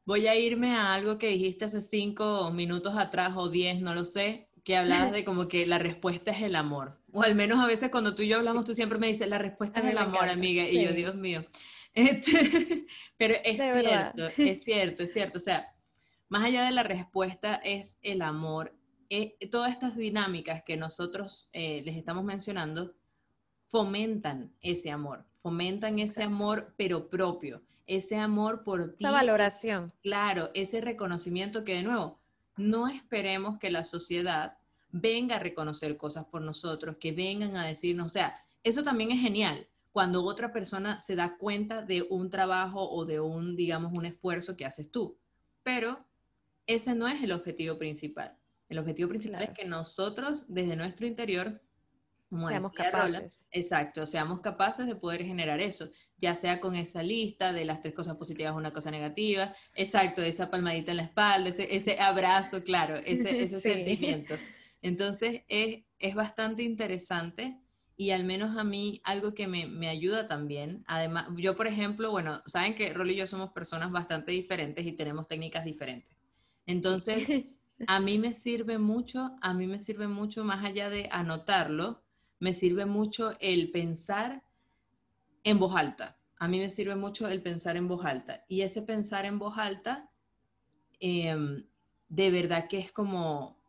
voy 0.05 0.27
a 0.27 0.37
irme 0.37 0.75
a 0.75 0.95
algo 0.95 1.19
que 1.19 1.29
dijiste 1.29 1.65
hace 1.65 1.81
cinco 1.81 2.51
minutos 2.51 2.97
atrás 2.97 3.35
o 3.37 3.49
diez, 3.49 3.81
no 3.81 3.95
lo 3.95 4.05
sé, 4.05 4.49
que 4.65 4.77
hablabas 4.77 5.13
de 5.13 5.25
como 5.25 5.49
que 5.49 5.67
la 5.67 5.79
respuesta 5.79 6.31
es 6.31 6.43
el 6.43 6.55
amor. 6.55 7.01
O 7.13 7.23
al 7.23 7.35
menos 7.35 7.59
a 7.59 7.67
veces 7.67 7.91
cuando 7.91 8.15
tú 8.15 8.23
y 8.23 8.29
yo 8.29 8.39
hablamos, 8.39 8.65
tú 8.65 8.75
siempre 8.75 8.99
me 8.99 9.09
dices, 9.09 9.29
la 9.29 9.39
respuesta 9.39 9.81
es 9.81 9.87
el 9.87 9.99
amor, 9.99 10.29
amiga. 10.29 10.65
Y 10.69 10.85
yo, 10.85 10.93
Dios 10.93 11.15
mío. 11.15 11.45
Este, 11.95 12.87
pero 13.19 13.35
es 13.45 13.61
cierto, 13.61 14.25
es 14.39 14.65
cierto, 14.65 15.03
es 15.03 15.13
cierto. 15.13 15.37
O 15.37 15.41
sea, 15.43 15.75
más 16.31 16.45
allá 16.45 16.65
de 16.65 16.71
la 16.71 16.83
respuesta 16.83 17.57
es 17.57 17.99
el 18.01 18.23
amor. 18.23 18.75
Eh, 19.11 19.37
todas 19.51 19.73
estas 19.73 19.95
dinámicas 19.95 20.63
que 20.65 20.79
nosotros 20.79 21.51
eh, 21.53 21.83
les 21.85 21.99
estamos 21.99 22.25
mencionando 22.25 22.95
fomentan 23.67 24.55
ese 24.63 24.91
amor, 24.91 25.27
fomentan 25.43 25.99
ese 25.99 26.23
amor, 26.23 26.73
pero 26.79 27.11
propio, 27.11 27.63
ese 27.87 28.17
amor 28.17 28.65
por 28.65 28.97
ti. 28.97 29.05
Esa 29.05 29.11
valoración. 29.11 29.93
Claro, 30.03 30.51
ese 30.55 30.81
reconocimiento 30.81 31.63
que 31.63 31.75
de 31.75 31.83
nuevo, 31.83 32.22
no 32.57 32.89
esperemos 32.89 33.59
que 33.59 33.71
la 33.71 33.85
sociedad 33.85 34.59
venga 34.91 35.37
a 35.37 35.41
reconocer 35.41 35.97
cosas 35.97 36.27
por 36.27 36.43
nosotros, 36.43 36.97
que 36.99 37.13
vengan 37.13 37.57
a 37.57 37.67
decirnos, 37.67 38.07
o 38.07 38.09
sea, 38.09 38.37
eso 38.63 38.83
también 38.83 39.11
es 39.11 39.21
genial 39.21 39.67
cuando 39.91 40.25
otra 40.25 40.53
persona 40.53 41.01
se 41.01 41.17
da 41.17 41.37
cuenta 41.37 41.83
de 41.83 42.03
un 42.03 42.31
trabajo 42.31 42.89
o 42.89 43.05
de 43.05 43.21
un, 43.21 43.57
digamos, 43.57 43.93
un 43.93 44.07
esfuerzo 44.07 44.57
que 44.57 44.65
haces 44.65 44.91
tú. 44.91 45.19
Pero 45.63 46.05
ese 46.67 46.95
no 46.95 47.09
es 47.09 47.23
el 47.23 47.33
objetivo 47.33 47.79
principal. 47.79 48.37
El 48.69 48.79
objetivo 48.79 49.11
principal 49.11 49.43
es 49.43 49.51
que 49.51 49.67
nosotros, 49.67 50.47
desde 50.49 50.77
nuestro 50.77 51.07
interior, 51.07 51.61
seamos 52.41 52.73
capaces. 52.73 53.47
exacto, 53.51 54.07
seamos 54.07 54.41
capaces 54.41 54.87
de 54.87 54.97
poder 54.97 55.25
generar 55.25 55.61
eso, 55.61 55.91
ya 56.19 56.35
sea 56.35 56.61
con 56.61 56.75
esa 56.77 57.03
lista 57.03 57.53
de 57.53 57.65
las 57.65 57.81
tres 57.81 57.95
cosas 57.95 58.17
positivas, 58.17 58.55
una 58.55 58.73
cosa 58.73 58.91
negativa, 58.91 59.55
exacto, 59.75 60.23
esa 60.23 60.51
palmadita 60.51 60.93
en 60.93 60.99
la 60.99 61.03
espalda, 61.05 61.51
ese, 61.51 62.01
abrazo, 62.01 62.63
claro, 62.63 62.97
ese, 62.97 63.41
ese 63.43 63.61
sentimiento. 63.61 64.35
Entonces 64.81 65.43
es, 65.49 65.85
es, 65.99 66.15
bastante 66.15 66.63
interesante 66.63 67.59
y 67.97 68.11
al 68.11 68.25
menos 68.25 68.57
a 68.57 68.65
mí 68.65 69.01
algo 69.05 69.35
que 69.35 69.47
me, 69.47 69.67
me, 69.67 69.89
ayuda 69.89 70.27
también, 70.27 70.83
además, 70.87 71.29
yo 71.37 71.57
por 71.57 71.67
ejemplo, 71.67 72.11
bueno, 72.11 72.43
saben 72.47 72.75
que 72.75 72.93
Rol 72.93 73.11
y 73.11 73.17
yo 73.17 73.27
somos 73.27 73.53
personas 73.53 73.93
bastante 73.93 74.33
diferentes 74.33 74.85
y 74.87 74.93
tenemos 74.93 75.29
técnicas 75.29 75.65
diferentes. 75.65 76.17
Entonces, 76.67 77.29
a 77.87 78.01
mí 78.01 78.19
me 78.19 78.35
sirve 78.35 78.79
mucho, 78.79 79.37
a 79.41 79.55
mí 79.55 79.67
me 79.67 79.79
sirve 79.79 80.09
mucho 80.09 80.45
más 80.45 80.65
allá 80.65 80.89
de 80.91 81.09
anotarlo, 81.11 82.03
me 82.43 82.53
sirve 82.53 82.87
mucho 82.87 83.35
el 83.39 83.71
pensar 83.71 84.43
en 85.45 85.61
voz 85.61 85.77
alta. 85.77 86.19
A 86.39 86.49
mí 86.49 86.59
me 86.59 86.71
sirve 86.71 86.97
mucho 86.97 87.29
el 87.29 87.41
pensar 87.41 87.77
en 87.77 87.87
voz 87.87 88.05
alta. 88.05 88.45
Y 88.49 88.63
ese 88.63 88.83
pensar 88.83 89.27
en 89.27 89.39
voz 89.39 89.59
alta, 89.59 90.11
em, 90.99 91.65
de 92.09 92.31
verdad 92.33 92.67
que 92.69 92.81
es 92.81 92.91
como 92.91 93.63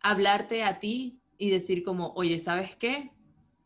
hablarte 0.00 0.64
a 0.64 0.80
ti 0.80 1.20
y 1.38 1.50
decir 1.50 1.84
como, 1.84 2.12
oye, 2.14 2.40
¿sabes 2.40 2.74
qué? 2.74 3.12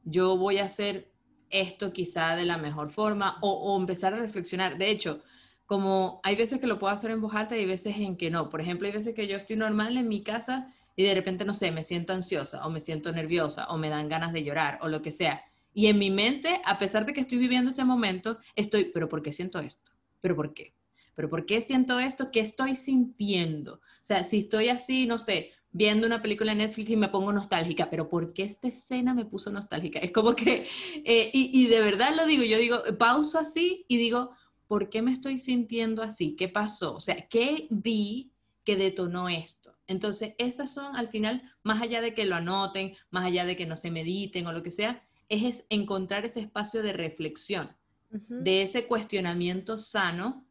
Yo 0.04 0.36
voy 0.36 0.58
a 0.58 0.66
hacer 0.66 1.10
esto 1.48 1.94
quizá 1.94 2.36
de 2.36 2.44
la 2.44 2.58
mejor 2.58 2.90
forma 2.90 3.38
o, 3.40 3.50
o 3.50 3.80
empezar 3.80 4.12
a 4.12 4.18
reflexionar. 4.18 4.76
De 4.76 4.90
hecho, 4.90 5.22
como 5.64 6.20
hay 6.22 6.36
veces 6.36 6.60
que 6.60 6.66
lo 6.66 6.78
puedo 6.78 6.92
hacer 6.92 7.12
en 7.12 7.22
voz 7.22 7.34
alta 7.34 7.56
y 7.56 7.60
hay 7.60 7.66
veces 7.66 7.96
en 7.96 8.18
que 8.18 8.30
no. 8.30 8.50
Por 8.50 8.60
ejemplo, 8.60 8.88
hay 8.88 8.92
veces 8.92 9.14
que 9.14 9.26
yo 9.26 9.38
estoy 9.38 9.56
normal 9.56 9.96
en 9.96 10.06
mi 10.06 10.22
casa 10.22 10.70
y 10.96 11.04
de 11.04 11.14
repente, 11.14 11.44
no 11.44 11.52
sé, 11.52 11.70
me 11.70 11.84
siento 11.84 12.14
ansiosa 12.14 12.66
o 12.66 12.70
me 12.70 12.80
siento 12.80 13.12
nerviosa 13.12 13.66
o 13.66 13.76
me 13.76 13.90
dan 13.90 14.08
ganas 14.08 14.32
de 14.32 14.42
llorar 14.42 14.78
o 14.80 14.88
lo 14.88 15.02
que 15.02 15.10
sea. 15.10 15.44
Y 15.74 15.88
en 15.88 15.98
mi 15.98 16.10
mente, 16.10 16.60
a 16.64 16.78
pesar 16.78 17.04
de 17.04 17.12
que 17.12 17.20
estoy 17.20 17.36
viviendo 17.36 17.68
ese 17.70 17.84
momento, 17.84 18.38
estoy, 18.54 18.86
pero 18.94 19.08
¿por 19.08 19.22
qué 19.22 19.30
siento 19.30 19.60
esto? 19.60 19.92
¿Pero 20.22 20.34
por 20.34 20.54
qué? 20.54 20.72
¿Pero 21.14 21.28
por 21.28 21.44
qué 21.44 21.60
siento 21.60 22.00
esto? 22.00 22.30
¿Qué 22.32 22.40
estoy 22.40 22.76
sintiendo? 22.76 23.74
O 23.74 23.80
sea, 24.00 24.24
si 24.24 24.38
estoy 24.38 24.70
así, 24.70 25.06
no 25.06 25.18
sé, 25.18 25.52
viendo 25.70 26.06
una 26.06 26.22
película 26.22 26.52
en 26.52 26.58
Netflix 26.58 26.88
y 26.88 26.96
me 26.96 27.08
pongo 27.08 27.30
nostálgica, 27.30 27.90
pero 27.90 28.08
¿por 28.08 28.32
qué 28.32 28.44
esta 28.44 28.68
escena 28.68 29.12
me 29.12 29.26
puso 29.26 29.52
nostálgica? 29.52 29.98
Es 29.98 30.12
como 30.12 30.34
que, 30.34 30.66
eh, 31.04 31.30
y, 31.34 31.62
y 31.62 31.66
de 31.66 31.80
verdad 31.82 32.14
lo 32.16 32.24
digo, 32.24 32.42
yo 32.42 32.58
digo, 32.58 32.82
pauso 32.98 33.38
así 33.38 33.84
y 33.86 33.98
digo, 33.98 34.30
¿por 34.66 34.88
qué 34.88 35.02
me 35.02 35.12
estoy 35.12 35.36
sintiendo 35.36 36.02
así? 36.02 36.36
¿Qué 36.36 36.48
pasó? 36.48 36.96
O 36.96 37.00
sea, 37.00 37.28
¿qué 37.28 37.66
vi 37.68 38.32
que 38.66 38.76
detonó 38.76 39.30
esto? 39.30 39.74
Entonces, 39.86 40.34
esas 40.36 40.74
son 40.74 40.96
al 40.96 41.08
final, 41.08 41.42
más 41.62 41.80
allá 41.80 42.02
de 42.02 42.12
que 42.12 42.26
lo 42.26 42.34
anoten, 42.34 42.94
más 43.10 43.24
allá 43.24 43.46
de 43.46 43.56
que 43.56 43.64
no 43.64 43.76
se 43.76 43.90
mediten 43.90 44.46
o 44.46 44.52
lo 44.52 44.62
que 44.62 44.70
sea, 44.70 45.02
es, 45.28 45.64
encontrar 45.70 46.24
ese 46.26 46.40
espacio 46.40 46.82
de 46.82 46.92
reflexión, 46.92 47.74
de 48.10 48.62
ese 48.62 48.86
cuestionamiento 48.86 49.78
sano, 49.78 50.46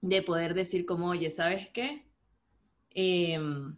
de 0.00 0.22
poder 0.22 0.54
decir 0.54 0.86
como, 0.86 1.08
oye, 1.08 1.30
¿sabes 1.30 1.68
qué? 1.70 2.06
Em, 2.90 3.76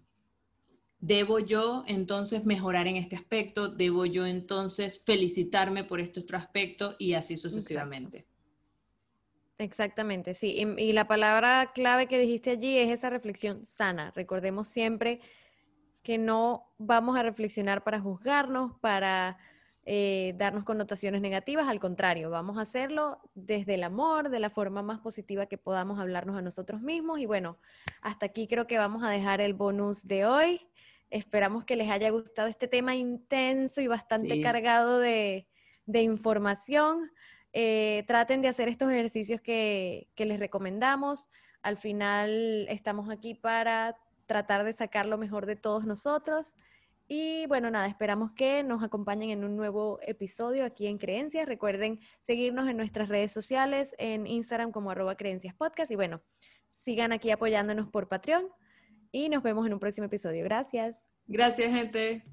¿Debo 0.99 1.39
yo 1.39 1.85
entonces 1.87 2.45
mejorar 2.45 2.87
en 2.87 2.97
este 2.97 3.17
aspecto? 3.17 3.69
¿Debo 3.69 4.05
yo 4.05 4.27
entonces 4.27 5.03
felicitarme 5.03 5.85
por 5.85 5.99
este 5.99 6.21
otro 6.21 6.37
aspecto? 6.37 6.95
Y 6.99 7.15
así 7.15 7.39
sucesivamente. 7.39 8.27
Exactamente, 9.61 10.33
sí. 10.33 10.57
Y, 10.79 10.93
la 10.93 11.07
palabra 11.07 11.71
clave 11.75 12.07
que 12.07 12.19
dijiste 12.19 12.51
allí 12.51 12.79
es 12.79 12.91
esa 12.91 13.11
reflexión 13.11 13.67
sana. 13.67 14.11
Recordemos 14.17 14.69
siempre 14.69 15.21
que 16.03 16.17
no 16.17 16.73
vamos 16.79 17.19
a 17.19 17.23
reflexionar 17.23 17.85
para 17.85 18.01
juzgarnos, 18.01 18.73
para 18.81 19.39
eh, 19.85 20.35
darnos 20.39 20.65
connotaciones 20.65 21.21
negativas, 21.21 21.69
al 21.69 21.79
contrario, 21.79 22.31
vamos 22.31 22.57
a 22.57 22.63
hacerlo 22.63 23.19
desde 23.35 23.75
el 23.75 23.83
amor, 23.83 24.31
de 24.31 24.41
la 24.41 24.49
forma 24.49 24.83
más 24.83 25.01
positiva 25.01 25.45
que 25.45 25.59
podamos 25.59 26.01
hablarnos 26.01 26.39
a 26.39 26.43
nosotros 26.43 26.81
mismos. 26.81 27.21
Y 27.21 27.27
bueno, 27.27 27.59
hasta 28.01 28.27
aquí 28.27 28.47
creo 28.47 28.67
que 28.67 28.79
vamos 28.79 29.03
a 29.03 29.11
dejar 29.11 29.43
el 29.43 29.53
bonus 29.53 30.07
de 30.07 30.25
hoy. 30.25 30.67
Esperamos 31.11 31.65
que 31.65 31.77
les 31.77 31.91
haya 31.91 32.09
gustado 32.09 32.49
este 32.49 32.67
tema 32.67 32.97
intenso 32.97 33.83
y 33.83 33.89
bastante 33.89 34.41
cargado 34.41 34.99
de, 34.99 35.47
información. 35.87 37.11
Eh, 37.53 38.05
traten 38.07 38.43
de 38.43 38.49
hacer 38.49 38.69
estos 38.69 38.91
ejercicios 38.91 39.41
que, 39.41 40.09
les 40.17 40.39
recomendamos. 40.39 41.29
Al 41.63 41.77
final 41.77 42.67
estamos 42.69 43.11
aquí 43.11 43.35
para 43.35 43.97
tratar 44.27 44.65
de 44.65 44.73
sacar 44.73 45.07
lo 45.07 45.19
mejor 45.19 45.47
de 45.47 45.57
todos 45.57 45.87
nosotros. 45.87 46.55
Y 47.09 47.47
bueno, 47.47 47.71
nada, 47.71 47.89
esperamos 47.89 48.31
que 48.33 48.63
nos 48.63 48.85
acompañen 48.85 49.31
en 49.31 49.45
un 49.45 49.57
nuevo 49.57 49.99
episodio 50.03 50.65
aquí 50.65 50.87
en 50.87 50.99
Creencias. 50.99 51.47
Recuerden 51.47 51.99
seguirnos 52.21 52.69
en 52.69 52.77
nuestras 52.77 53.09
redes 53.09 53.33
sociales, 53.33 53.97
en 53.99 54.29
Instagram 54.29 54.71
como 54.71 54.93
arroba 54.93 55.17
Creencias 55.17 55.55
Podcast. 55.55 55.91
Y 55.91 55.97
bueno, 55.97 56.23
sigan 56.71 57.11
aquí 57.11 57.33
apoyándonos 57.33 57.89
por 57.89 58.07
Patreon 58.09 58.47
y 59.11 59.29
nos 59.29 59.43
vemos 59.43 59.67
en 59.67 59.73
un 59.73 59.81
próximo 59.81 60.07
episodio. 60.07 60.45
Gracias. 60.45 61.03
Gracias, 61.27 61.73
gente. 61.73 62.25